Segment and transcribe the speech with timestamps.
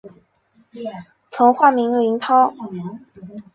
[1.29, 2.51] 曾化名林涛。